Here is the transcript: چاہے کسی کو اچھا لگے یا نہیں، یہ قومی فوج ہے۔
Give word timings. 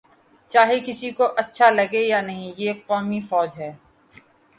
چاہے 0.51 0.77
کسی 0.85 1.09
کو 1.11 1.25
اچھا 1.41 1.69
لگے 1.69 2.01
یا 2.07 2.21
نہیں، 2.21 2.51
یہ 2.57 2.73
قومی 2.87 3.19
فوج 3.29 3.51
ہے۔ 3.57 3.71